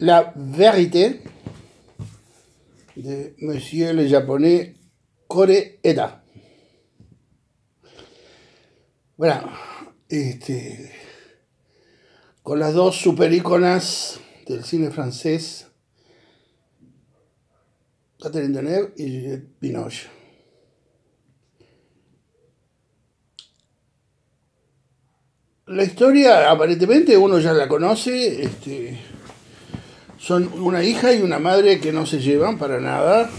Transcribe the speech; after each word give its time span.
La 0.00 0.32
Vérité 0.36 1.22
de 2.94 3.34
Monsieur 3.38 3.92
le 3.92 4.06
japonais 4.06 4.76
Kore 5.26 5.80
Eda. 5.82 6.22
Bueno, 9.16 9.50
este, 10.08 10.92
con 12.44 12.60
las 12.60 12.74
dos 12.74 12.94
super 12.94 13.32
iconas 13.32 14.20
del 14.46 14.62
cine 14.62 14.92
francés, 14.92 15.66
Catherine 18.22 18.54
Deneuve 18.54 18.92
y 18.96 19.02
Juliette 19.02 19.48
Binoche. 19.60 20.06
La 25.66 25.82
historia, 25.82 26.48
aparentemente, 26.48 27.16
uno 27.16 27.40
ya 27.40 27.52
la 27.52 27.66
conoce. 27.66 28.44
Este, 28.44 29.17
son 30.28 30.46
una 30.60 30.84
hija 30.84 31.14
y 31.14 31.22
una 31.22 31.38
madre 31.38 31.80
que 31.80 31.90
no 31.90 32.04
se 32.04 32.18
llevan 32.18 32.58
para 32.58 32.80
nada. 32.80 33.30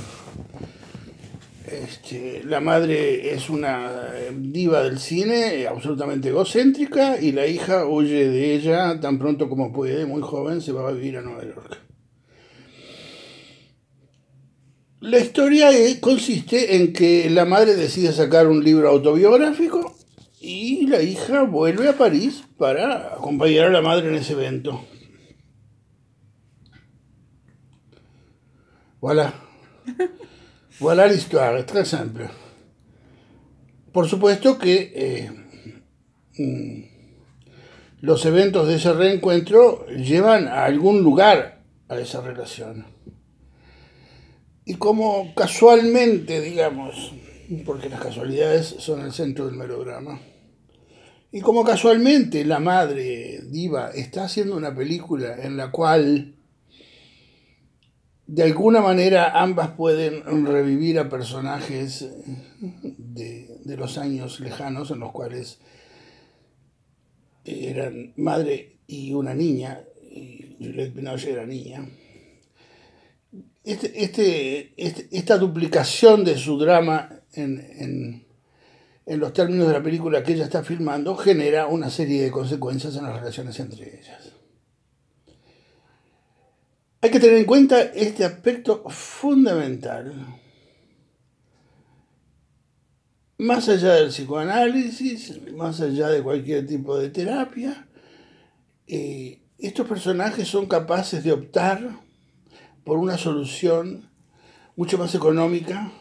Este, 1.67 2.41
la 2.45 2.61
madre 2.61 3.31
es 3.31 3.51
una 3.51 4.11
diva 4.33 4.81
del 4.81 4.97
cine, 4.97 5.67
absolutamente 5.67 6.29
egocéntrica, 6.29 7.21
y 7.21 7.31
la 7.31 7.45
hija 7.45 7.85
huye 7.85 8.27
de 8.27 8.55
ella 8.55 8.99
tan 8.99 9.19
pronto 9.19 9.47
como 9.49 9.71
puede, 9.71 10.07
muy 10.07 10.23
joven, 10.23 10.61
se 10.61 10.71
va 10.71 10.89
a 10.89 10.91
vivir 10.91 11.17
a 11.17 11.21
Nueva 11.21 11.45
York. 11.45 11.77
La 15.01 15.19
historia 15.19 15.69
consiste 15.99 16.75
en 16.75 16.91
que 16.91 17.29
la 17.29 17.45
madre 17.45 17.75
decide 17.75 18.11
sacar 18.13 18.47
un 18.47 18.63
libro 18.63 18.89
autobiográfico 18.89 19.95
y 20.41 20.87
la 20.87 21.03
hija 21.03 21.43
vuelve 21.43 21.87
a 21.87 21.95
París 21.95 22.45
para 22.57 23.13
acompañar 23.13 23.67
a 23.67 23.69
la 23.69 23.81
madre 23.83 24.09
en 24.09 24.15
ese 24.15 24.33
evento. 24.33 24.83
Voilà. 29.01 29.33
Voilà 30.79 31.07
l'histoire, 31.07 31.57
es 31.57 31.65
très 31.65 31.85
simple. 31.85 32.29
Por 33.91 34.07
supuesto 34.07 34.57
que 34.57 34.91
eh, 34.95 35.31
mm, 36.37 36.83
los 38.01 38.25
eventos 38.25 38.67
de 38.67 38.75
ese 38.75 38.93
reencuentro 38.93 39.87
llevan 39.87 40.47
a 40.47 40.65
algún 40.65 41.01
lugar 41.01 41.63
a 41.87 41.99
esa 41.99 42.21
relación. 42.21 42.85
Y 44.65 44.75
como 44.75 45.33
casualmente, 45.35 46.39
digamos, 46.41 47.13
porque 47.65 47.89
las 47.89 47.99
casualidades 47.99 48.75
son 48.79 49.01
el 49.01 49.11
centro 49.11 49.47
del 49.47 49.55
melodrama, 49.55 50.19
y 51.31 51.41
como 51.41 51.63
casualmente 51.63 52.43
la 52.45 52.59
madre 52.59 53.41
diva 53.49 53.91
está 53.91 54.25
haciendo 54.25 54.55
una 54.55 54.73
película 54.73 55.35
en 55.43 55.57
la 55.57 55.71
cual 55.71 56.38
de 58.31 58.43
alguna 58.43 58.79
manera 58.79 59.41
ambas 59.41 59.69
pueden 59.71 60.45
revivir 60.45 60.99
a 60.99 61.09
personajes 61.09 62.07
de, 62.59 63.57
de, 63.63 63.77
los 63.77 63.97
años 63.97 64.39
lejanos 64.39 64.91
en 64.91 64.99
los 64.99 65.11
cuales 65.11 65.59
eran 67.43 68.13
madre 68.17 68.77
y 68.85 69.13
una 69.13 69.33
niña, 69.33 69.81
y 70.11 70.55
Juliette 70.59 70.93
Binoche 70.93 71.31
era 71.31 71.45
niña. 71.47 71.89
Este, 73.63 74.03
este, 74.03 74.73
este, 74.77 75.07
esta 75.11 75.37
duplicación 75.37 76.23
de 76.23 76.37
su 76.37 76.59
drama 76.59 77.09
en, 77.33 77.59
en 77.59 78.29
en 79.09 79.19
los 79.19 79.33
términos 79.33 79.65
de 79.65 79.73
la 79.73 79.81
película 79.81 80.21
que 80.21 80.33
ella 80.33 80.43
está 80.43 80.63
filmando, 80.63 81.15
genera 81.15 81.65
una 81.65 81.89
serie 81.89 82.21
de 82.21 82.29
consecuencias 82.29 82.95
en 82.95 83.05
las 83.05 83.15
relaciones 83.15 83.59
entre 83.59 83.99
ellas. 83.99 84.33
Hay 87.01 87.11
que 87.11 87.19
tener 87.19 87.37
en 87.37 87.45
cuenta 87.45 87.81
este 87.81 88.25
aspecto 88.25 88.83
fundamental. 88.89 90.13
Más 93.37 93.69
allá 93.69 93.93
del 93.93 94.09
psicoanálisis, 94.09 95.39
más 95.53 95.79
allá 95.79 96.09
de 96.09 96.21
cualquier 96.21 96.67
tipo 96.67 96.97
de 96.97 97.09
terapia, 97.09 97.87
eh, 98.85 99.41
estos 99.57 99.87
personajes 99.87 100.45
son 100.49 100.65
capaces 100.65 101.23
de 101.23 101.31
optar 101.31 102.01
por 102.83 102.97
una 102.97 103.17
solución 103.17 104.09
mucho 104.75 104.97
más 104.97 105.15
económica 105.15 105.93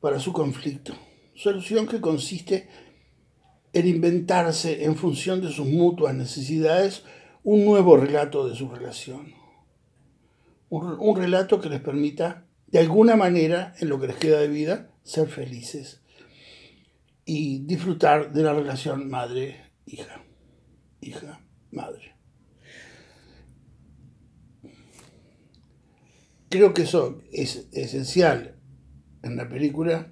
para 0.00 0.20
su 0.20 0.32
conflicto. 0.32 0.94
Solución 1.34 1.88
que 1.88 2.00
consiste 2.00 2.68
en 3.72 3.88
inventarse 3.88 4.84
en 4.84 4.94
función 4.94 5.40
de 5.40 5.50
sus 5.50 5.66
mutuas 5.66 6.14
necesidades 6.14 7.02
un 7.42 7.64
nuevo 7.64 7.96
relato 7.96 8.46
de 8.46 8.54
su 8.54 8.68
relación. 8.68 9.41
Un, 10.74 11.16
relato 11.16 11.60
que 11.60 11.68
les 11.68 11.82
permita, 11.82 12.46
de 12.68 12.78
alguna 12.78 13.14
manera, 13.14 13.74
en 13.78 13.90
lo 13.90 14.00
que 14.00 14.06
les 14.06 14.16
queda 14.16 14.40
de 14.40 14.48
vida, 14.48 14.90
ser 15.02 15.28
felices 15.28 16.00
y 17.26 17.66
disfrutar 17.66 18.32
de 18.32 18.42
la 18.42 18.54
relación 18.54 19.10
madre-hija. 19.10 20.24
Hija-madre. 21.02 22.16
Creo 26.48 26.72
que 26.72 26.82
eso 26.82 27.20
es 27.32 27.68
esencial 27.72 28.56
en 29.22 29.36
la 29.36 29.50
película 29.50 30.10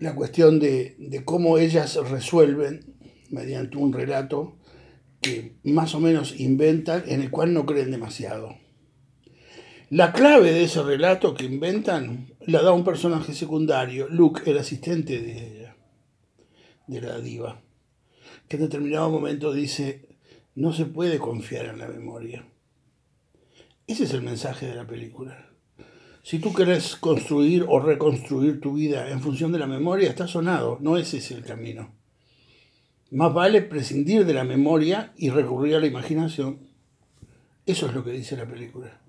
la 0.00 0.16
cuestión 0.16 0.58
de, 0.58 0.96
de, 0.98 1.24
cómo 1.24 1.56
ellas 1.56 1.94
resuelven 2.10 2.96
mediante 3.30 3.76
un 3.76 3.92
relato 3.92 4.58
que 5.20 5.56
más 5.64 5.94
o 5.94 6.00
menos 6.00 6.38
inventan, 6.38 7.04
en 7.06 7.20
el 7.20 7.30
cual 7.30 7.52
no 7.52 7.66
creen 7.66 7.90
demasiado. 7.90 8.56
La 9.90 10.12
clave 10.12 10.52
de 10.52 10.64
ese 10.64 10.82
relato 10.82 11.34
que 11.34 11.44
inventan 11.44 12.34
la 12.40 12.62
da 12.62 12.72
un 12.72 12.84
personaje 12.84 13.32
secundario, 13.34 14.08
Luke, 14.08 14.50
el 14.50 14.58
asistente 14.58 15.20
de 15.20 15.32
ella, 15.32 15.76
de 16.86 17.00
la 17.00 17.20
diva, 17.20 17.60
que 18.48 18.56
en 18.56 18.62
determinado 18.62 19.10
momento 19.10 19.52
dice, 19.52 20.08
no 20.56 20.72
se 20.72 20.86
puede 20.86 21.18
confiar 21.18 21.66
en 21.66 21.78
la 21.78 21.86
memoria. 21.86 22.46
Ese 23.86 24.04
es 24.04 24.12
el 24.12 24.22
mensaje 24.22 24.66
de 24.66 24.74
la 24.74 24.86
película. 24.86 25.50
Si 26.24 26.40
tú 26.40 26.52
querés 26.52 26.96
construir 26.96 27.64
o 27.68 27.78
reconstruir 27.78 28.60
tu 28.60 28.72
vida 28.72 29.10
en 29.10 29.20
función 29.20 29.52
de 29.52 29.60
la 29.60 29.68
memoria, 29.68 30.08
está 30.08 30.26
sonado, 30.26 30.78
no 30.80 30.96
ese 30.96 31.18
es 31.18 31.30
el 31.30 31.44
camino. 31.44 31.94
Más 33.16 33.32
vale 33.32 33.62
prescindir 33.62 34.26
de 34.26 34.34
la 34.34 34.44
memoria 34.44 35.14
y 35.16 35.30
recurrir 35.30 35.76
a 35.76 35.80
la 35.80 35.86
imaginación. 35.86 36.68
Eso 37.64 37.86
es 37.86 37.94
lo 37.94 38.04
que 38.04 38.10
dice 38.10 38.36
la 38.36 38.44
película. 38.44 39.00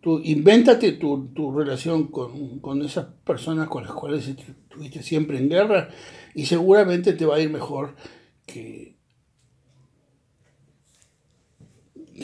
Tú 0.00 0.20
invéntate 0.22 0.92
tu, 0.92 1.26
tu 1.34 1.50
relación 1.50 2.06
con, 2.06 2.60
con, 2.60 2.82
esas 2.82 3.06
personas 3.24 3.66
con 3.66 3.82
las 3.82 3.94
cuales 3.94 4.28
estuviste 4.28 5.02
siempre 5.02 5.38
en 5.38 5.48
guerra 5.48 5.88
y 6.36 6.46
seguramente 6.46 7.14
te 7.14 7.26
va 7.26 7.34
a 7.34 7.40
ir 7.40 7.50
mejor 7.50 7.96
que, 8.46 8.94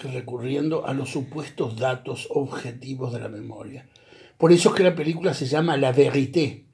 que 0.00 0.08
recurriendo 0.08 0.86
a 0.86 0.94
los 0.94 1.10
supuestos 1.10 1.80
datos 1.80 2.28
objetivos 2.30 3.12
de 3.12 3.18
la 3.18 3.28
memoria. 3.28 3.88
Por 4.38 4.52
eso 4.52 4.68
es 4.68 4.76
que 4.76 4.84
la 4.84 4.94
película 4.94 5.34
se 5.34 5.46
llama 5.46 5.76
La 5.76 5.90
Vérité. 5.90 6.64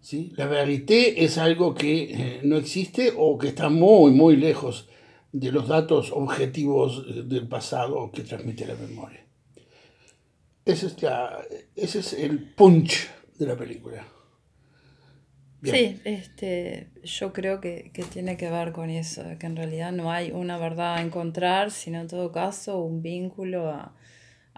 ¿Sí? 0.00 0.32
La 0.36 0.46
Vérité 0.46 1.24
es 1.24 1.38
algo 1.38 1.74
que 1.74 2.02
eh, 2.02 2.40
no 2.44 2.56
existe 2.56 3.12
o 3.16 3.38
que 3.38 3.48
está 3.48 3.68
muy, 3.68 4.12
muy 4.12 4.36
lejos 4.36 4.88
de 5.32 5.52
los 5.52 5.68
datos 5.68 6.10
objetivos 6.12 7.04
eh, 7.08 7.22
del 7.24 7.46
pasado 7.48 8.10
que 8.10 8.22
transmite 8.22 8.66
la 8.66 8.74
memoria. 8.74 9.24
Ese 10.64 10.86
es, 10.86 11.02
la, 11.02 11.40
ese 11.74 12.00
es 12.00 12.12
el 12.12 12.52
punch 12.52 13.08
de 13.38 13.46
la 13.46 13.56
película. 13.56 14.06
Sí, 15.62 16.00
este, 16.04 16.88
yo 17.02 17.34
creo 17.34 17.60
que, 17.60 17.90
que, 17.92 18.02
tiene 18.02 18.38
que 18.38 18.50
ver 18.50 18.72
con 18.72 18.88
eso, 18.88 19.22
que 19.38 19.46
en 19.46 19.56
realidad 19.56 19.92
no 19.92 20.10
hay 20.10 20.30
una 20.30 20.56
verdad 20.56 20.96
a 20.96 21.02
encontrar, 21.02 21.70
sino 21.70 22.00
en 22.00 22.08
todo 22.08 22.32
caso 22.32 22.78
un 22.78 23.02
vínculo 23.02 23.68
a, 23.68 23.94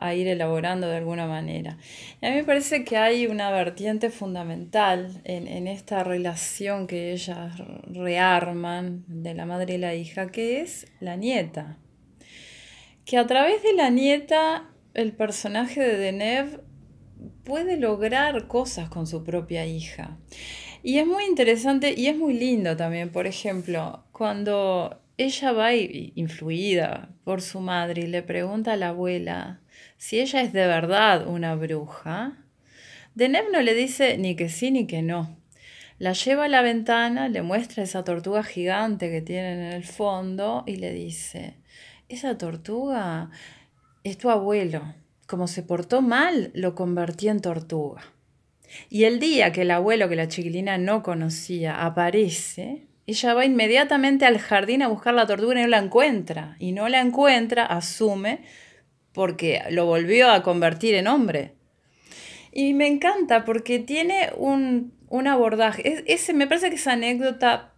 a 0.04 0.14
ir 0.14 0.28
elaborando 0.28 0.88
de 0.88 0.96
alguna 0.96 1.26
manera. 1.26 1.78
Y 2.20 2.26
a 2.26 2.30
mí 2.30 2.36
me 2.36 2.44
parece 2.44 2.84
que 2.84 2.96
hay 2.96 3.26
una 3.26 3.50
vertiente 3.50 4.10
fundamental 4.10 5.20
en, 5.24 5.48
en, 5.48 5.66
esta 5.66 6.04
relación 6.04 6.86
que 6.86 7.12
ellas 7.12 7.54
rearman 7.86 9.04
de 9.06 9.34
la 9.34 9.46
madre 9.46 9.74
y 9.74 9.78
la 9.78 9.94
hija, 9.94 10.30
que 10.30 10.60
es 10.60 10.86
la 11.00 11.16
nieta. 11.16 11.78
Que 13.04 13.18
a 13.18 13.26
través 13.26 13.62
de 13.62 13.74
la 13.74 13.90
nieta 13.90 14.68
el 14.94 15.12
personaje 15.12 15.80
de 15.80 15.96
Deneuve 15.96 16.60
puede 17.44 17.76
lograr 17.76 18.46
cosas 18.46 18.88
con 18.88 19.06
su 19.06 19.24
propia 19.24 19.66
hija. 19.66 20.18
Y 20.82 20.98
es 20.98 21.06
muy 21.06 21.24
interesante 21.24 21.94
y 21.96 22.08
es 22.08 22.16
muy 22.16 22.34
lindo 22.34 22.76
también, 22.76 23.10
por 23.10 23.26
ejemplo, 23.26 24.04
cuando 24.10 25.00
ella 25.16 25.52
va 25.52 25.74
influida 25.74 27.10
por 27.24 27.40
su 27.40 27.60
madre 27.60 28.02
y 28.02 28.06
le 28.06 28.22
pregunta 28.22 28.72
a 28.72 28.76
la 28.76 28.88
abuela, 28.88 29.60
si 30.02 30.18
ella 30.18 30.40
es 30.40 30.52
de 30.52 30.66
verdad 30.66 31.28
una 31.28 31.54
bruja, 31.54 32.32
Deneb 33.14 33.44
no 33.52 33.62
le 33.62 33.72
dice 33.72 34.18
ni 34.18 34.34
que 34.34 34.48
sí 34.48 34.72
ni 34.72 34.88
que 34.88 35.00
no. 35.00 35.38
La 36.00 36.12
lleva 36.12 36.46
a 36.46 36.48
la 36.48 36.60
ventana, 36.60 37.28
le 37.28 37.42
muestra 37.42 37.84
esa 37.84 38.02
tortuga 38.02 38.42
gigante 38.42 39.12
que 39.12 39.22
tienen 39.22 39.60
en 39.60 39.72
el 39.72 39.84
fondo 39.84 40.64
y 40.66 40.74
le 40.74 40.92
dice, 40.92 41.54
esa 42.08 42.36
tortuga 42.36 43.30
es 44.02 44.18
tu 44.18 44.28
abuelo. 44.28 44.92
Como 45.28 45.46
se 45.46 45.62
portó 45.62 46.02
mal, 46.02 46.50
lo 46.52 46.74
convertí 46.74 47.28
en 47.28 47.40
tortuga. 47.40 48.02
Y 48.90 49.04
el 49.04 49.20
día 49.20 49.52
que 49.52 49.62
el 49.62 49.70
abuelo, 49.70 50.08
que 50.08 50.16
la 50.16 50.26
chiquilina 50.26 50.78
no 50.78 51.04
conocía, 51.04 51.84
aparece, 51.86 52.88
ella 53.06 53.34
va 53.34 53.44
inmediatamente 53.44 54.26
al 54.26 54.40
jardín 54.40 54.82
a 54.82 54.88
buscar 54.88 55.14
la 55.14 55.28
tortuga 55.28 55.60
y 55.60 55.62
no 55.62 55.68
la 55.68 55.78
encuentra. 55.78 56.56
Y 56.58 56.72
no 56.72 56.88
la 56.88 57.00
encuentra, 57.00 57.66
asume, 57.66 58.40
porque 59.12 59.62
lo 59.70 59.86
volvió 59.86 60.30
a 60.30 60.42
convertir 60.42 60.94
en 60.94 61.06
hombre. 61.06 61.52
Y 62.52 62.74
me 62.74 62.86
encanta 62.86 63.44
porque 63.44 63.78
tiene 63.78 64.30
un, 64.36 64.92
abordaje. 65.26 66.04
ese, 66.06 66.34
me 66.34 66.46
parece 66.46 66.68
que 66.70 66.76
esa 66.76 66.92
anécdota 66.92 67.72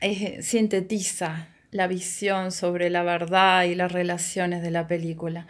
eh, 0.00 0.42
sintetiza 0.42 1.48
la 1.70 1.86
visión 1.86 2.52
sobre 2.52 2.88
la 2.90 3.02
verdad 3.02 3.64
y 3.64 3.74
las 3.74 3.92
relaciones 3.92 4.62
de 4.62 4.70
la 4.70 4.86
película. 4.86 5.46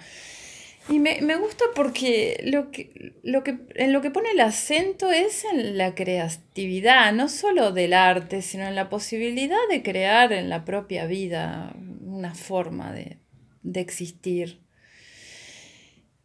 Y 0.90 1.00
me, 1.00 1.36
gusta 1.36 1.66
porque 1.74 2.40
lo 2.44 2.70
que, 2.70 3.12
lo 3.22 3.44
que, 3.44 3.58
en 3.74 3.92
lo 3.92 4.00
que 4.00 4.10
pone 4.10 4.30
el 4.30 4.40
acento 4.40 5.10
es 5.10 5.44
en 5.44 5.76
la 5.76 5.94
creatividad, 5.94 7.12
no 7.12 7.28
solo 7.28 7.72
del 7.72 7.92
arte, 7.92 8.40
sino 8.40 8.66
en 8.66 8.74
la 8.74 8.88
posibilidad 8.88 9.58
de 9.70 9.82
crear 9.82 10.32
en 10.32 10.48
la 10.48 10.64
propia 10.64 11.04
vida 11.04 11.74
una 12.00 12.34
forma 12.34 12.90
de, 12.92 13.18
de 13.62 13.80
existir. 13.80 14.60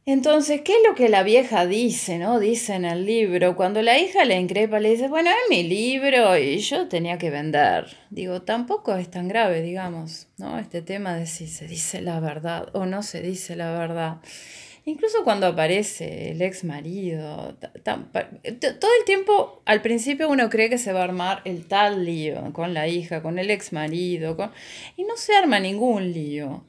Entonces, 0.06 0.62
¿qué 0.62 0.74
es 0.74 0.80
lo 0.86 0.96
que 0.96 1.08
la 1.08 1.24
vieja 1.24 1.66
dice, 1.66 2.18
no? 2.18 2.38
Dice 2.38 2.74
en 2.74 2.84
el 2.84 3.06
libro, 3.06 3.56
cuando 3.56 3.82
la 3.82 3.98
hija 4.00 4.26
le 4.26 4.38
increpa, 4.38 4.82
le 4.82 4.90
dice, 4.90 5.08
bueno, 5.08 5.30
es 5.30 5.50
mi 5.50 5.64
libro 5.64 6.38
y 6.38 6.58
yo 6.58 6.90
tenía 6.90 7.18
que 7.18 7.30
vender. 7.30 7.86
Digo, 8.10 8.42
tampoco 8.42 8.98
es 8.98 9.10
tan 9.10 9.30
grave, 9.30 9.62
digamos, 9.62 10.28
¿no? 10.38 10.60
Este 10.60 10.82
tema 10.82 11.16
de 11.16 11.26
si 11.26 11.48
se 11.48 11.68
dice 11.68 12.02
la 12.02 12.20
verdad 12.20 12.68
o 12.74 12.86
no 12.86 13.02
se 13.02 13.22
dice 13.22 13.56
la 13.56 13.72
verdad. 13.80 14.18
Incluso 14.84 15.24
cuando 15.24 15.48
aparece 15.48 16.32
el 16.32 16.42
ex 16.42 16.66
marido, 16.66 17.56
todo 17.86 18.92
el 19.00 19.06
tiempo, 19.06 19.62
al 19.64 19.82
principio 19.82 20.28
uno 20.28 20.50
cree 20.50 20.70
que 20.70 20.78
se 20.78 20.92
va 20.92 21.00
a 21.00 21.06
armar 21.06 21.42
el 21.46 21.66
tal 21.66 22.04
lío 22.04 22.52
con 22.52 22.74
la 22.74 22.90
hija, 22.90 23.22
con 23.22 23.40
el 23.40 23.50
ex 23.50 23.72
marido, 23.72 24.36
y 24.98 25.06
no 25.06 25.16
se 25.16 25.34
arma 25.34 25.62
ningún 25.62 26.12
lío. 26.12 26.66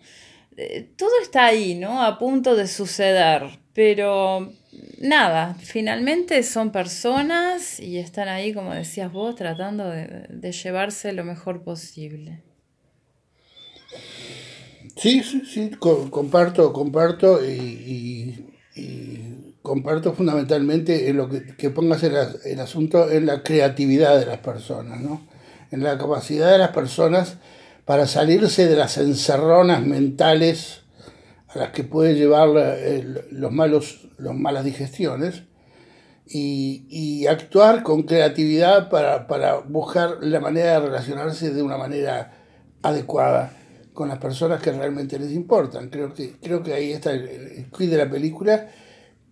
Eh, 0.56 0.92
todo 0.96 1.10
está 1.20 1.46
ahí, 1.46 1.74
¿no? 1.74 2.02
A 2.02 2.18
punto 2.18 2.54
de 2.54 2.68
suceder, 2.68 3.58
pero 3.72 4.52
nada, 5.00 5.56
finalmente 5.60 6.42
son 6.44 6.70
personas 6.70 7.80
y 7.80 7.98
están 7.98 8.28
ahí, 8.28 8.52
como 8.52 8.72
decías 8.72 9.12
vos, 9.12 9.34
tratando 9.34 9.88
de, 9.90 10.52
llevarse 10.52 11.12
lo 11.12 11.24
mejor 11.24 11.62
posible. 11.62 12.42
Sí, 14.96 15.24
sí, 15.24 15.42
sí, 15.44 15.70
comparto, 15.78 16.72
comparto 16.72 17.44
y, 17.44 18.50
comparto 19.60 20.12
fundamentalmente 20.12 21.08
en 21.08 21.16
lo 21.16 21.28
que, 21.28 21.70
pongas 21.70 22.02
el, 22.04 22.14
el, 22.44 22.60
asunto 22.60 23.10
en 23.10 23.26
la 23.26 23.42
creatividad 23.42 24.20
de 24.20 24.26
las 24.26 24.38
personas, 24.38 25.00
¿no? 25.00 25.26
En 25.72 25.82
la 25.82 25.98
capacidad 25.98 26.52
de 26.52 26.58
las 26.58 26.70
personas 26.70 27.38
para 27.84 28.06
salirse 28.06 28.66
de 28.66 28.76
las 28.76 28.96
encerronas 28.98 29.84
mentales 29.84 30.82
a 31.48 31.58
las 31.58 31.70
que 31.70 31.84
puede 31.84 32.14
llevar 32.14 32.48
los 33.30 33.52
malos, 33.52 34.08
las 34.18 34.34
malas 34.34 34.64
digestiones 34.64 35.42
y, 36.26 37.26
actuar 37.26 37.82
con 37.82 38.02
creatividad 38.02 38.88
para, 38.88 39.58
buscar 39.68 40.18
la 40.22 40.40
manera 40.40 40.80
de 40.80 40.86
relacionarse 40.86 41.52
de 41.52 41.62
una 41.62 41.76
manera 41.76 42.32
adecuada 42.82 43.56
con 43.92 44.08
las 44.08 44.18
personas 44.18 44.60
que 44.60 44.72
realmente 44.72 45.18
les 45.18 45.32
importan. 45.32 45.88
Creo 45.88 46.12
que, 46.12 46.36
creo 46.42 46.62
que 46.62 46.74
ahí 46.74 46.92
está 46.92 47.12
el, 47.12 47.70
quid 47.76 47.90
de 47.90 47.96
la 47.96 48.10
película 48.10 48.68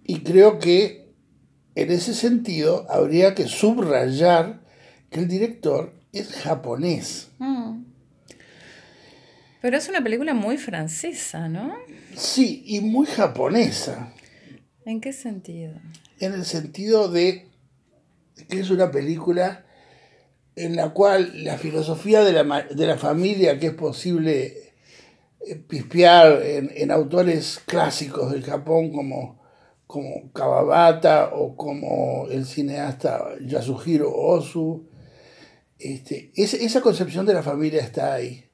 y 0.04 0.20
creo 0.20 0.58
que 0.58 1.12
en 1.74 1.90
ese 1.90 2.14
sentido 2.14 2.86
habría 2.88 3.34
que 3.34 3.46
subrayar 3.46 4.62
que 5.10 5.20
el 5.20 5.28
director 5.28 5.92
es 6.12 6.32
japonés. 6.32 7.30
Mm. 7.38 7.91
Pero 9.62 9.76
es 9.76 9.88
una 9.88 10.02
película 10.02 10.34
muy 10.34 10.58
francesa, 10.58 11.48
¿no? 11.48 11.72
Sí, 12.16 12.64
y 12.66 12.80
muy 12.80 13.06
japonesa. 13.06 14.12
¿En 14.84 15.00
qué 15.00 15.12
sentido? 15.12 15.74
En 16.18 16.34
el 16.34 16.44
sentido 16.44 17.08
de 17.08 17.46
que 18.48 18.58
es 18.58 18.70
una 18.70 18.90
película 18.90 19.64
en 20.56 20.74
la 20.74 20.90
cual 20.90 21.44
la 21.44 21.58
filosofía 21.58 22.22
de 22.24 22.32
la, 22.32 22.98
familia 22.98 23.60
que 23.60 23.68
es 23.68 23.74
posible 23.74 24.74
eh, 25.46 25.54
pispear 25.54 26.42
en, 26.42 26.90
autores 26.90 27.60
clásicos 27.64 28.32
del 28.32 28.42
Japón 28.42 28.90
como, 28.90 29.40
como 29.86 30.32
Kawabata 30.32 31.30
o 31.34 31.56
como 31.56 32.26
el 32.30 32.46
cineasta 32.46 33.28
Yasuhiro 33.46 34.12
Ozu, 34.12 34.88
este, 35.78 36.32
esa 36.34 36.80
concepción 36.80 37.24
de 37.24 37.34
la 37.34 37.44
familia 37.44 37.80
está 37.80 38.14
ahí. 38.14 38.51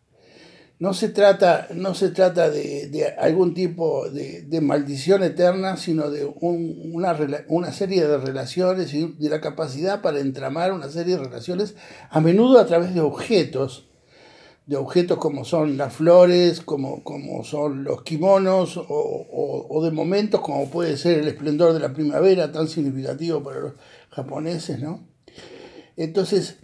No 0.81 0.95
se 0.95 1.09
trata, 1.09 1.67
no 1.75 1.93
se 1.95 2.11
trata 2.11 2.51
de, 2.51 3.15
algún 3.19 3.53
tipo 3.53 4.09
de, 4.11 4.61
maldición 4.61 5.25
eterna, 5.25 5.77
sino 5.77 6.09
de 6.09 6.25
una, 6.41 7.17
una, 7.49 7.73
serie 7.73 8.07
de 8.07 8.17
relaciones 8.17 8.95
y 8.95 9.09
de 9.09 9.29
la 9.29 9.41
capacidad 9.41 10.03
para 10.03 10.21
entramar 10.21 10.73
una 10.73 10.89
serie 10.89 11.17
de 11.17 11.25
relaciones, 11.25 11.75
a 12.11 12.21
menudo 12.21 12.61
a 12.61 12.67
través 12.67 12.95
de 12.95 13.01
objetos, 13.01 13.89
de 14.67 14.77
objetos 14.77 15.19
como 15.19 15.45
son 15.45 15.77
las 15.79 15.95
flores, 15.95 16.61
como, 16.61 17.03
como 17.03 17.43
son 17.43 17.83
los 17.83 18.03
kimonos, 18.03 18.77
o, 18.77 19.67
o 19.69 19.85
de 19.85 19.91
momentos 19.91 20.43
como 20.43 20.71
puede 20.71 20.97
ser 20.97 21.19
el 21.19 21.27
esplendor 21.27 21.73
de 21.73 21.81
la 21.81 21.93
primavera, 21.93 22.53
tan 22.53 22.69
significativo 22.69 23.43
para 23.43 23.59
los 23.59 23.73
japoneses, 24.11 24.79
¿no? 24.79 25.09
Entonces, 25.97 26.59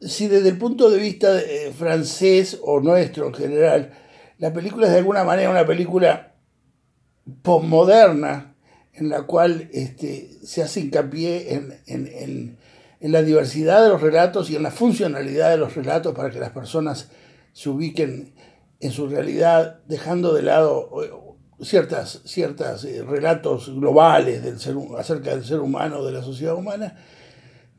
si 0.00 0.28
desde 0.28 0.50
el 0.50 0.58
punto 0.58 0.90
de 0.90 0.98
vista 0.98 1.40
eh, 1.40 1.72
francés 1.76 2.58
o 2.62 2.80
nuestro 2.80 3.26
en 3.28 3.34
general, 3.34 3.92
la 4.38 4.52
película 4.52 4.86
es 4.86 4.92
de 4.92 4.98
alguna 4.98 5.24
manera 5.24 5.50
una 5.50 5.66
película 5.66 6.34
postmoderna 7.42 8.54
en 8.92 9.08
la 9.08 9.22
cual 9.22 9.70
este, 9.72 10.30
se 10.42 10.62
hace 10.62 10.80
hincapié 10.80 11.62
en, 11.86 12.58
la 13.00 13.22
diversidad 13.22 13.82
de 13.82 13.88
los 13.88 14.00
relatos 14.00 14.50
y 14.50 14.56
en 14.56 14.62
la 14.62 14.70
funcionalidad 14.70 15.50
de 15.50 15.56
los 15.56 15.74
relatos 15.74 16.14
para 16.14 16.30
que 16.30 16.38
las 16.38 16.50
personas 16.50 17.10
se 17.52 17.68
ubiquen 17.68 18.34
en 18.80 18.92
su 18.92 19.08
realidad, 19.08 19.80
dejando 19.86 20.34
de 20.34 20.42
lado 20.42 20.90
eh, 21.02 21.10
ciertas, 21.64 22.20
ciertas 22.24 22.84
eh, 22.84 23.02
relatos 23.02 23.74
globales 23.74 24.42
del 24.42 24.60
ser, 24.60 24.76
acerca 24.98 25.30
del 25.30 25.44
ser 25.44 25.60
humano, 25.60 26.04
de 26.04 26.12
la 26.12 26.22
sociedad 26.22 26.54
humana, 26.54 26.96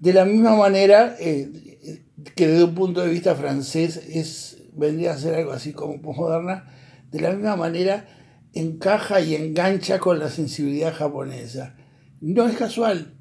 de 0.03 0.11
la 0.11 0.25
misma 0.25 0.53
manera 0.57 1.15
eh, 1.17 2.09
que 2.35 2.45
desde 2.45 2.65
un 2.65 2.75
punto 2.75 2.99
de 2.99 3.09
vista 3.09 3.35
francés 3.35 3.95
es, 3.95 4.57
vendría 4.73 5.13
a 5.13 5.17
ser 5.17 5.33
algo 5.33 5.53
así 5.53 5.71
como 5.71 6.01
postmoderna, 6.01 6.75
de 7.09 7.21
la 7.21 7.31
misma 7.31 7.55
manera 7.55 8.05
encaja 8.51 9.21
y 9.21 9.33
engancha 9.33 9.99
con 9.99 10.19
la 10.19 10.29
sensibilidad 10.29 10.93
japonesa. 10.93 11.77
No 12.19 12.49
es 12.49 12.57
casual, 12.57 13.17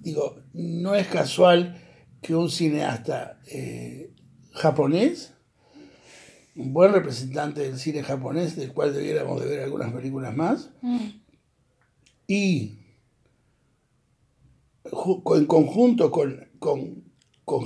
digo, 0.00 0.40
no 0.54 0.94
es 0.94 1.08
casual 1.08 1.78
que 2.22 2.34
un 2.34 2.48
cineasta 2.48 3.38
eh, 3.46 4.14
japonés, 4.52 5.34
un 6.56 6.72
buen 6.72 6.94
representante 6.94 7.60
del 7.60 7.78
cine 7.78 8.02
japonés, 8.02 8.56
del 8.56 8.72
cual 8.72 8.94
debiéramos 8.94 9.42
de 9.42 9.46
ver 9.50 9.60
algunas 9.60 9.92
películas 9.92 10.34
más, 10.34 10.70
mm. 10.80 11.06
y 12.28 12.78
en 14.84 15.46
conjunto 15.46 16.10
con, 16.10 17.04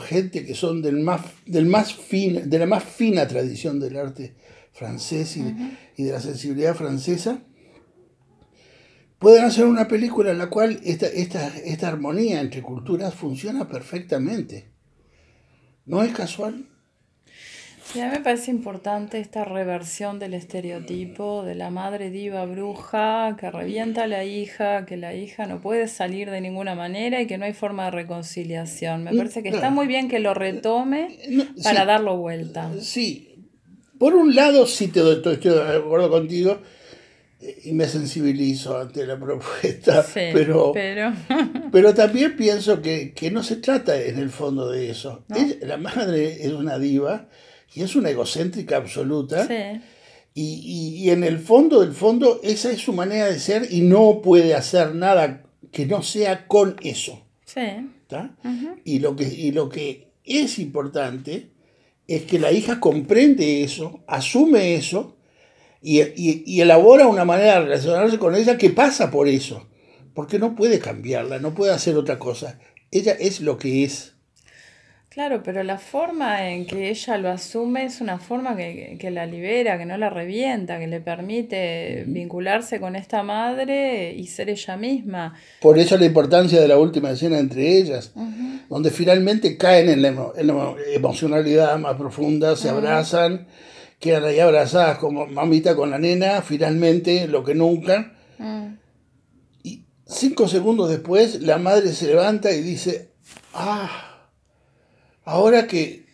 gente 0.01 0.45
que 0.45 0.55
son 0.55 0.83
del 0.83 1.01
más, 1.01 1.23
del 1.47 1.67
más 1.67 1.97
de 2.11 2.59
la 2.59 2.67
más 2.67 2.85
fina 2.85 3.27
tradición 3.27 3.81
del 3.81 3.97
arte 3.97 4.37
francés 4.73 5.37
y, 5.37 6.03
de 6.03 6.13
la 6.13 6.21
sensibilidad 6.21 6.75
francesa, 6.75 7.43
pueden 9.19 9.45
hacer 9.45 9.67
una 9.67 9.89
película 9.89 10.31
en 10.31 10.39
la 10.39 10.49
cual 10.49 10.81
esta, 10.85 11.07
esta, 11.07 11.49
esta 11.59 11.89
armonía 11.89 12.41
entre 12.41 12.63
culturas 12.63 13.15
funciona 13.15 13.69
perfectamente. 13.69 14.71
No 15.85 16.03
es 16.03 16.13
casual. 16.13 16.69
Sí, 17.91 18.01
a 18.01 18.07
mí 18.07 18.13
me 18.13 18.21
parece 18.21 18.51
importante 18.51 19.19
esta 19.19 19.47
reversión 19.47 20.19
del 20.19 20.35
estereotipo 20.35 21.43
de 21.43 21.55
la 21.55 21.71
madre 21.71 22.11
diva 22.11 22.45
bruja 22.45 23.35
que 23.41 23.51
revienta 23.51 24.03
a 24.03 24.07
la 24.07 24.25
hija, 24.25 24.85
que 24.85 24.99
la 24.99 25.15
hija 25.15 25.47
no 25.47 25.63
puede 25.63 25.89
salir 25.89 26.31
de 26.31 26.43
ninguna 26.43 26.75
manera 26.75 27.23
y 27.23 27.27
que 27.27 27.39
no 27.39 27.47
hay 27.47 27.55
forma 27.55 27.87
de 27.87 27.93
reconciliación. 27.93 29.05
Me 29.05 29.15
parece 29.15 29.43
que 29.43 29.49
está 29.49 29.71
muy 29.71 29.87
bien 29.87 30.09
que 30.09 30.19
lo 30.19 30.35
retome 30.35 31.19
para 31.63 31.87
darlo 31.87 32.19
vuelta. 32.19 32.71
Sí, 32.79 33.47
por 33.99 34.15
un 34.15 34.35
lado 34.35 34.67
sí 34.67 34.89
te 34.89 35.01
estoy 35.11 35.37
de 35.37 35.77
acuerdo 35.79 36.11
contigo 36.11 36.59
eh, 37.41 37.59
y 37.65 37.73
me 37.73 37.87
sensibilizo 37.87 38.79
ante 38.79 39.07
la 39.07 39.19
propuesta, 39.19 40.05
pero, 40.15 40.75
pero... 41.73 41.95
también 41.95 42.37
pienso 42.37 42.83
que, 42.83 43.15
no 43.33 43.43
se 43.43 43.57
trata 43.57 43.99
en 43.99 44.19
el 44.19 44.29
fondo 44.29 44.71
de 44.71 44.91
eso. 44.91 45.25
la 45.63 45.79
madre 45.79 46.45
es 46.45 46.53
una 46.53 46.79
diva 46.79 47.29
y 47.75 47.83
es 47.83 47.97
una 47.97 48.11
egocéntrica 48.11 48.77
absoluta. 48.77 49.49
Y, 50.35 51.11
en 51.11 51.25
el 51.25 51.39
fondo 51.39 51.81
del 51.81 51.93
fondo, 51.93 52.41
esa 52.43 52.71
es 52.71 52.81
su 52.81 52.93
manera 52.93 53.27
de 53.27 53.41
ser 53.41 53.67
y 53.71 53.81
no 53.81 54.21
puede 54.23 54.55
hacer 54.55 54.95
nada 54.95 55.43
que 55.73 55.87
no 55.87 56.03
sea 56.03 56.47
con 56.47 56.77
eso. 56.83 57.25
Sí. 57.45 57.61
y, 58.85 59.01
lo 59.01 59.17
que, 59.17 59.25
y 59.25 59.53
lo 59.53 59.69
que 59.69 60.13
es 60.25 60.59
importante 60.59 61.51
es 62.07 62.23
que 62.23 62.39
la 62.39 62.53
hija 62.53 62.79
comprende 62.79 63.65
eso, 63.65 64.01
asume 64.07 64.75
eso 64.75 65.17
y, 65.83 66.01
y, 66.17 66.61
elabora 66.61 67.07
una 67.07 67.25
manera 67.25 67.55
de 67.55 67.67
relacionarse 67.67 68.19
con 68.19 68.35
ella 68.35 68.59
que 68.59 68.71
pasa 68.71 69.11
por 69.11 69.29
eso. 69.29 69.67
Porque 70.15 70.39
no 70.39 70.57
puede 70.57 70.79
cambiarla, 70.81 71.39
no 71.39 71.55
puede 71.55 71.73
hacer 71.73 71.97
otra 71.97 72.19
cosa. 72.19 72.59
Ella 72.91 73.13
es 73.13 73.41
lo 73.41 73.59
que 73.59 73.85
es. 73.85 74.15
Claro, 75.11 75.43
pero 75.43 75.63
la 75.63 75.79
forma 75.79 76.51
en 76.51 76.67
que 76.67 76.91
ella 76.91 77.17
lo 77.17 77.31
asume 77.31 77.87
es 77.87 78.03
una 78.03 78.19
forma 78.19 78.55
que, 78.57 79.11
la 79.11 79.25
libera, 79.25 79.79
que 79.79 79.87
no 79.87 79.97
la 79.97 80.11
revienta, 80.11 80.79
que 80.79 80.87
le 80.87 81.01
permite 81.01 82.05
vincularse 82.07 82.79
con 82.79 82.95
esta 82.95 83.23
madre 83.23 84.13
y 84.13 84.27
ser 84.27 84.51
ella 84.51 84.77
misma. 84.77 85.35
Por 85.63 85.79
eso 85.79 85.97
la 85.97 86.05
importancia 86.05 86.61
de 86.61 86.69
la 86.69 86.77
última 86.77 87.11
escena 87.11 87.39
entre 87.39 87.79
ellas, 87.79 88.13
donde 88.69 88.91
finalmente 88.91 89.57
caen 89.57 89.89
en 89.89 90.03
la, 90.03 90.75
emocionalidad 90.93 91.79
más 91.79 91.97
profunda, 91.97 92.55
se 92.55 92.69
abrazan, 92.69 93.47
quedan 93.99 94.25
ahí 94.25 94.41
abrazadas 94.41 94.99
como 94.99 95.27
mamita 95.27 95.75
con 95.75 95.91
la 95.91 95.99
nena, 95.99 96.43
finalmente 96.43 97.27
lo 97.29 97.45
que 97.45 97.55
nunca. 97.55 98.13
Mm. 98.37 98.75
Y 99.63 99.85
cinco 100.07 100.49
segundos 100.49 100.91
después 100.91 101.41
la 101.41 101.57
madre 101.57 101.95
se 101.95 102.09
levanta 102.09 102.53
y 102.53 102.61
dice, 102.61 103.09
ah 103.55 104.08
ahora 105.29 105.67
que, 105.67 106.07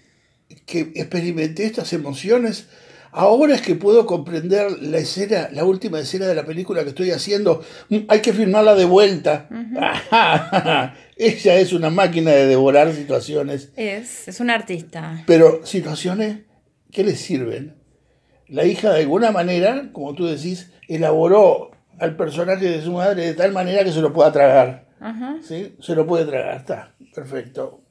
experimenté 0.66 1.64
estas 1.64 1.92
emociones, 1.92 2.68
ahora 3.12 3.54
es 3.54 3.62
que 3.62 3.76
puedo 3.76 4.06
comprender 4.06 4.82
la 4.82 4.98
escena, 4.98 5.48
la 5.52 5.64
última 5.64 6.00
escena 6.00 6.26
de 6.26 6.34
la 6.34 6.44
película 6.44 6.82
que 6.82 6.88
estoy 6.88 7.12
haciendo. 7.12 7.62
Mm, 7.90 7.98
hay 8.08 8.20
que 8.20 8.32
filmarla 8.32 8.74
de 8.74 8.84
vuelta. 8.84 9.48
Ella 11.16 11.54
es 11.56 11.72
una 11.72 11.90
máquina 11.90 12.32
de 12.32 12.46
devorar 12.46 12.92
situaciones. 12.92 13.70
Es, 13.76 14.26
es 14.26 14.40
una 14.40 14.54
artista. 14.54 15.22
Pero 15.26 15.64
situaciones 15.64 16.40
que 16.90 17.04
le 17.04 17.14
sirven. 17.14 17.76
La 18.48 18.64
hija 18.64 18.92
de 18.92 19.00
alguna 19.00 19.30
manera, 19.30 19.90
como 19.92 20.14
tú 20.14 20.26
decís, 20.26 20.72
elaboró 20.88 21.70
al 21.98 22.16
personaje 22.16 22.68
de 22.68 22.82
su 22.82 22.92
madre 22.92 23.26
de 23.26 23.34
tal 23.34 23.52
manera 23.52 23.84
que 23.84 23.92
se 23.92 24.00
lo 24.00 24.12
pueda 24.12 24.32
tragar. 24.32 24.84
¿Sí? 25.42 25.76
Se 25.80 25.94
lo 25.94 26.06
puede 26.06 26.24
tragar, 26.24 26.56
está, 26.56 26.94
perfecto. 27.14 27.83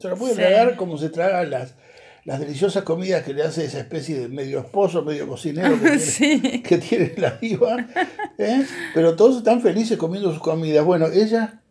Se 0.00 0.08
lo 0.08 0.16
puede 0.16 0.34
tragar 0.34 0.76
como 0.76 0.96
se 0.98 1.08
tragan 1.08 1.50
las, 1.50 1.74
las 2.24 2.40
deliciosas 2.40 2.84
comidas 2.84 3.24
que 3.24 3.32
le 3.32 3.42
hace 3.42 3.64
esa 3.64 3.78
especie 3.78 4.18
de 4.18 4.28
medio 4.28 4.60
esposo, 4.60 5.02
medio 5.02 5.26
cocinero 5.26 5.78
que, 5.80 6.78
tiene, 6.88 7.14
la 7.16 7.30
diva. 7.32 7.86
¿eh? 8.36 8.66
Pero 8.94 9.16
todos 9.16 9.38
están 9.38 9.62
felices 9.62 9.96
comiendo 9.96 10.30
sus 10.30 10.42
comidas. 10.42 10.84
Bueno, 10.84 11.06
ella 11.06 11.62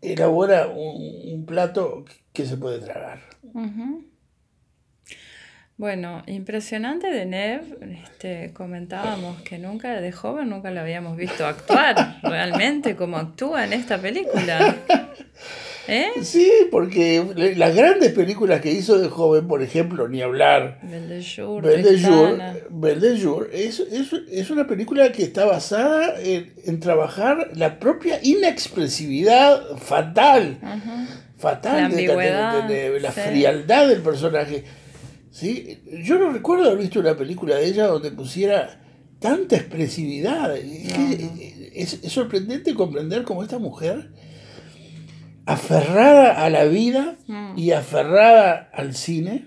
elabora 0.00 0.68
un, 0.68 1.46
plato 1.46 2.04
que 2.32 2.44
se 2.44 2.56
puede 2.56 2.80
tragar. 2.80 3.20
Bueno, 5.78 6.24
impresionante 6.26 7.06
de 7.06 7.24
Nev, 7.24 7.78
este, 7.80 8.52
comentábamos 8.52 9.40
que 9.42 9.58
nunca, 9.58 10.00
de 10.00 10.10
joven, 10.10 10.50
nunca 10.50 10.72
lo 10.72 10.80
habíamos 10.80 11.16
visto 11.16 11.46
actuar 11.46 12.18
realmente 12.22 12.96
como 12.96 13.16
actúa 13.16 13.64
en 13.64 13.72
esta 13.74 13.96
película. 13.98 14.76
¿Eh? 15.88 16.10
Sí, 16.22 16.52
porque 16.70 17.54
las 17.56 17.74
grandes 17.74 18.12
películas 18.12 18.60
que 18.60 18.70
hizo 18.70 18.98
de 18.98 19.08
joven, 19.08 19.48
por 19.48 19.62
ejemplo, 19.62 20.06
ni 20.06 20.20
hablar. 20.20 20.80
Belle 22.68 23.00
de 23.00 23.20
Jour, 23.20 23.50
es, 23.54 23.80
es, 23.80 24.50
una 24.50 24.66
película 24.66 25.10
que 25.12 25.22
está 25.22 25.46
basada 25.46 26.20
en, 26.20 26.78
trabajar 26.80 27.52
la 27.54 27.78
propia 27.78 28.20
inexpresividad 28.22 29.78
fatal. 29.78 30.58
Fatal 31.38 31.90
de, 31.90 32.98
la 33.00 33.10
frialdad 33.10 33.88
del 33.88 34.02
personaje. 34.02 34.64
¿Sí? 35.30 35.80
Yo 36.04 36.18
no 36.18 36.30
recuerdo 36.30 36.66
haber 36.66 36.80
visto 36.80 37.00
una 37.00 37.16
película 37.16 37.56
de 37.56 37.66
ella 37.66 37.86
donde 37.86 38.10
pusiera 38.10 38.78
tanta 39.20 39.56
expresividad. 39.56 40.54
es, 40.54 41.98
es 42.02 42.12
sorprendente 42.12 42.74
comprender 42.74 43.22
cómo 43.22 43.42
esta 43.42 43.58
mujer 43.58 44.10
aferrada 45.48 46.44
a 46.44 46.50
la 46.50 46.64
vida 46.64 47.16
y 47.56 47.70
mm. 47.70 47.74
aferrada 47.74 48.68
al 48.74 48.94
cine, 48.94 49.46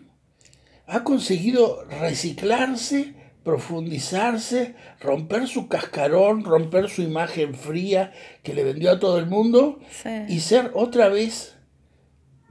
ha 0.87 1.03
conseguido 1.03 1.85
reciclarse, 1.85 3.13
profundizarse, 3.43 4.73
romper 4.99 5.47
su 5.47 5.67
cascarón, 5.67 6.43
romper 6.43 6.89
su 6.89 7.03
imagen 7.03 7.53
fría 7.53 8.13
que 8.41 8.55
le 8.55 8.63
vendió 8.63 8.89
a 8.89 8.99
todo 8.99 9.19
el 9.19 9.27
mundo 9.27 9.79
y 10.27 10.39
ser 10.39 10.71
otra 10.73 11.07
vez 11.07 11.55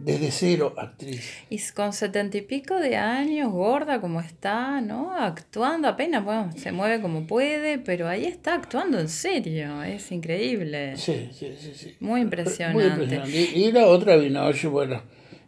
desde 0.01 0.31
cero 0.31 0.75
actriz. 0.77 1.31
Y 1.51 1.59
con 1.75 1.93
setenta 1.93 2.37
y 2.39 2.43
pico 2.43 2.77
de 2.77 2.97
años, 2.97 3.51
gorda 3.53 4.01
como 4.01 4.21
está, 4.21 4.81
¿no? 4.81 5.13
Actuando 5.15 5.89
apenas, 5.89 6.25
bueno, 6.25 6.51
se 6.57 6.73
mueve 6.73 7.01
como 7.01 7.27
puede, 7.27 7.79
pero 7.79 8.09
ahí 8.09 8.25
está 8.25 8.55
actuando 8.55 8.99
en 8.99 9.09
serio, 9.09 9.83
es 9.83 10.11
increíble. 10.11 10.97
Sí, 10.97 11.29
sí, 11.33 11.55
sí. 11.59 11.73
sí. 11.75 11.97
Muy 12.01 12.23
impresionante. 12.23 12.83
Muy 12.83 12.91
impresionante. 12.91 13.59
Y 13.59 13.73
la 13.73 13.87
otra 13.87 14.17
Vinoche, 14.17 14.69
bueno, 14.69 15.03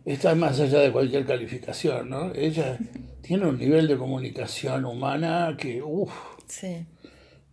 está 0.05 0.35
más 0.35 0.61
allá 0.61 0.81
de 0.81 0.93
cualquier 0.93 1.25
calificación, 1.25 2.11
¿no? 2.11 2.33
Ella 2.35 2.79
tiene 3.23 3.47
un 3.47 3.59
nivel 3.59 3.89
de 3.89 3.97
comunicación 3.97 4.85
humana 4.85 5.57
que, 5.59 5.83
uff. 5.83 6.13
Sí. 6.47 6.87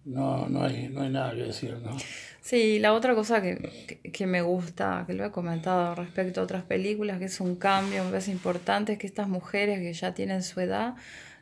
No, 0.10 0.50
no, 0.50 0.64
hay, 0.64 0.90
no 0.90 1.02
hay 1.02 1.10
nada 1.10 1.36
que 1.36 1.44
decir, 1.44 1.78
¿no? 1.84 1.96
Sí, 2.42 2.80
la 2.80 2.94
otra 2.94 3.14
cosa 3.14 3.44
que, 3.44 4.26
me 4.26 4.42
gusta, 4.42 5.04
que 5.06 5.14
lo 5.14 5.24
he 5.24 5.30
comentado 5.30 5.94
respecto 5.94 6.42
a 6.42 6.44
otras 6.46 6.64
películas, 6.64 7.20
que 7.20 7.26
es 7.26 7.40
un 7.40 7.56
cambio, 7.56 8.04
me 8.04 8.10
parece 8.10 8.32
importante, 8.32 8.94
es 8.94 8.98
que 8.98 9.06
estas 9.06 9.28
mujeres 9.28 9.80
que 9.80 9.94
ya 9.94 10.16
tienen 10.16 10.42
su 10.42 10.60
edad 10.62 10.96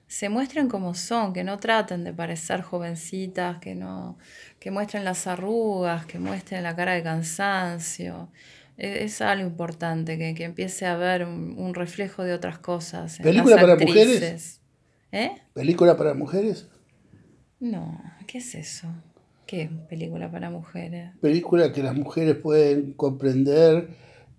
se 0.08 0.28
muestren 0.28 0.68
como 0.68 0.96
son, 0.96 1.32
que 1.32 1.46
no 1.46 1.60
traten 1.60 2.04
de 2.04 2.12
parecer 2.12 2.62
jovencitas, 2.62 3.60
que 3.60 3.74
no, 3.74 4.18
que 4.60 4.70
muestren 4.70 5.06
las 5.06 5.28
arrugas, 5.28 6.06
que 6.06 6.20
muestren 6.20 6.64
la 6.64 6.76
cara 6.76 6.94
de 6.94 7.04
cansancio. 7.04 8.30
E, 8.78 9.06
es, 9.06 9.22
algo 9.22 9.48
importante, 9.48 10.18
que, 10.18 10.44
empiece 10.44 10.86
a 10.86 10.94
haber 10.94 11.26
un, 11.26 11.74
reflejo 11.74 12.24
de 12.24 12.34
otras 12.34 12.60
cosas. 12.60 13.18
¿Película 13.20 13.56
para 13.56 13.78
mujeres? 13.78 14.60
¿Eh? 15.14 15.32
¿Película 15.54 15.96
para 15.96 16.14
mujeres? 16.14 16.68
No, 17.60 18.00
¿qué 18.28 18.38
es 18.38 18.56
eso? 18.56 18.88
¿Qué 19.48 19.70
película 19.90 20.30
para 20.30 20.50
mujeres? 20.50 21.12
Película 21.22 21.72
que 21.72 21.82
las 21.82 21.96
mujeres 21.96 22.36
pueden 22.36 22.94
comprender 22.94 23.90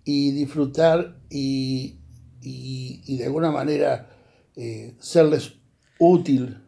y 0.05 0.31
disfrutar 0.31 1.17
y, 1.29 1.97
de 2.41 3.25
alguna 3.25 3.51
manera 3.51 4.09
eh, 4.55 4.95
serles 4.99 5.55
útil 5.97 6.61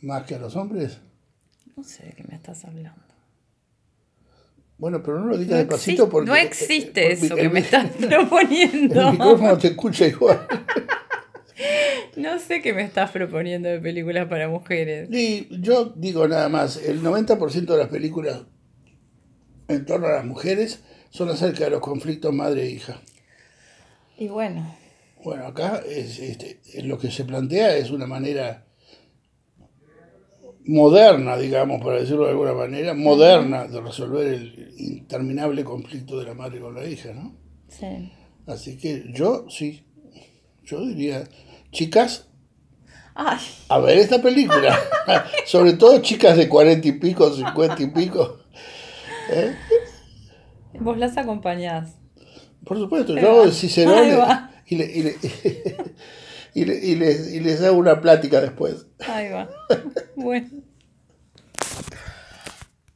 más 0.00 0.24
que 0.24 0.34
a 0.34 0.38
los 0.38 0.56
hombres. 0.56 1.00
No 1.76 1.84
sé 1.84 2.06
de 2.06 2.12
qué 2.12 2.24
me 2.24 2.34
estás 2.34 2.64
hablando. 2.64 3.00
Bueno, 4.78 5.02
pero 5.02 5.20
no 5.20 5.26
lo 5.26 5.36
digas 5.36 5.58
despacito 5.58 6.08
porque... 6.08 6.30
No 6.30 6.34
existe 6.34 7.12
eso 7.12 7.36
que 7.36 7.48
me 7.50 7.60
estás 7.60 7.90
proponiendo. 8.08 9.00
El 9.00 9.12
micrófono 9.12 9.58
te 9.58 9.68
escucha 9.68 10.06
igual. 10.06 10.40
No 12.16 12.38
sé 12.38 12.60
qué 12.62 12.72
me 12.72 12.82
estás 12.82 13.10
proponiendo 13.10 13.68
de 13.68 13.80
películas 13.80 14.28
para 14.28 14.48
mujeres. 14.48 15.08
Y 15.10 15.48
yo 15.60 15.92
digo 15.96 16.26
nada 16.28 16.48
más, 16.48 16.76
el 16.76 17.02
90% 17.02 17.66
de 17.66 17.76
las 17.78 17.88
películas 17.88 18.42
en 19.68 19.84
torno 19.86 20.08
a 20.08 20.12
las 20.12 20.24
mujeres 20.24 20.82
son 21.10 21.28
acerca 21.28 21.64
de 21.64 21.70
los 21.70 21.80
conflictos 21.80 22.32
madre 22.32 22.64
e 22.64 22.70
hija. 22.70 23.00
Y 24.18 24.28
bueno. 24.28 24.76
Bueno, 25.22 25.46
acá 25.46 25.82
es, 25.86 26.18
este, 26.18 26.60
lo 26.82 26.98
que 26.98 27.10
se 27.10 27.24
plantea 27.24 27.76
es 27.76 27.90
una 27.90 28.06
manera 28.06 28.66
moderna, 30.64 31.36
digamos, 31.36 31.82
para 31.82 32.00
decirlo 32.00 32.24
de 32.24 32.30
alguna 32.30 32.54
manera, 32.54 32.94
moderna 32.94 33.66
de 33.66 33.80
resolver 33.80 34.26
el 34.26 34.74
interminable 34.78 35.64
conflicto 35.64 36.18
de 36.18 36.26
la 36.26 36.34
madre 36.34 36.60
con 36.60 36.74
la 36.74 36.84
hija, 36.84 37.12
¿no? 37.12 37.36
Sí. 37.68 38.12
Así 38.46 38.76
que 38.76 39.04
yo 39.12 39.46
sí, 39.48 39.82
yo 40.64 40.84
diría, 40.86 41.24
chicas, 41.70 42.30
a 43.68 43.78
ver 43.78 43.98
esta 43.98 44.22
película. 44.22 44.78
Sobre 45.46 45.74
todo 45.74 46.00
chicas 46.00 46.36
de 46.36 46.48
cuarenta 46.48 46.88
y 46.88 46.92
pico, 46.92 47.30
cincuenta 47.32 47.82
y 47.82 47.88
pico. 47.88 48.38
¿Eh? 49.30 49.54
Vos 50.80 50.96
las 50.96 51.16
acompañás. 51.16 51.96
Por 52.64 52.78
supuesto, 52.78 53.14
yo 53.16 53.30
hago 53.30 53.46
de 53.46 53.52
Cicerone 53.52 54.18
y, 54.66 54.76
le, 54.76 54.84
y, 56.54 56.64
le, 56.64 56.74
y, 56.74 56.94
les, 56.94 57.32
y 57.32 57.40
les 57.40 57.62
hago 57.62 57.76
una 57.76 58.00
plática 58.00 58.40
después. 58.40 58.86
Ahí 59.06 59.30
va. 59.30 59.48
Bueno. 60.16 60.48